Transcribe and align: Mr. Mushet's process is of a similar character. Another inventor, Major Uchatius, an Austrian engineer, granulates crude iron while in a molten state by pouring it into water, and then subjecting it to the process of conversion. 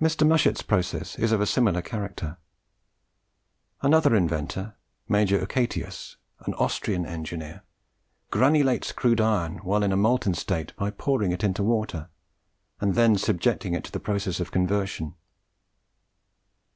Mr. 0.00 0.24
Mushet's 0.24 0.62
process 0.62 1.18
is 1.18 1.32
of 1.32 1.40
a 1.40 1.44
similar 1.44 1.82
character. 1.82 2.38
Another 3.82 4.14
inventor, 4.14 4.76
Major 5.08 5.40
Uchatius, 5.42 6.14
an 6.46 6.54
Austrian 6.54 7.04
engineer, 7.04 7.64
granulates 8.30 8.94
crude 8.94 9.20
iron 9.20 9.56
while 9.64 9.82
in 9.82 9.90
a 9.90 9.96
molten 9.96 10.34
state 10.34 10.76
by 10.76 10.92
pouring 10.92 11.32
it 11.32 11.42
into 11.42 11.64
water, 11.64 12.08
and 12.80 12.94
then 12.94 13.18
subjecting 13.18 13.74
it 13.74 13.82
to 13.82 13.90
the 13.90 13.98
process 13.98 14.38
of 14.38 14.52
conversion. 14.52 15.16